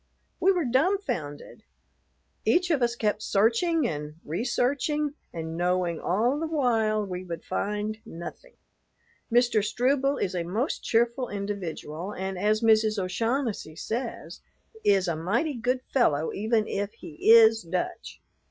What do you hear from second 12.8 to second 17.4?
O'Shaughnessy says, "is a mighty good fellow even if he